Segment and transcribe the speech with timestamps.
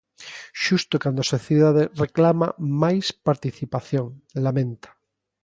[0.63, 2.47] "Xusto cando a sociedade reclama
[2.83, 4.05] máis participación",
[4.45, 4.89] lamenta.